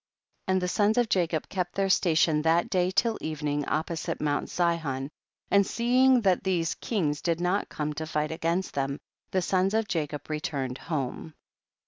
25. 0.47 0.55
And 0.55 0.61
the 0.63 0.67
sons 0.67 0.97
of 0.97 1.09
Jacob 1.09 1.47
kept 1.47 1.75
their 1.75 1.87
station 1.87 2.41
that 2.41 2.71
day 2.71 2.89
till 2.89 3.19
evening 3.21 3.63
op 3.67 3.85
posite 3.89 4.19
mount 4.19 4.49
Sihon, 4.49 5.11
and 5.51 5.63
seeing 5.63 6.21
that 6.21 6.43
these 6.43 6.73
kings 6.73 7.21
did 7.21 7.39
not 7.39 7.69
come 7.69 7.93
to 7.93 8.07
fight 8.07 8.31
against 8.31 8.73
them, 8.73 8.99
the 9.29 9.43
sons 9.43 9.75
of 9.75 9.87
Jacob 9.87 10.27
re 10.27 10.39
turned 10.39 10.79
home. 10.79 11.35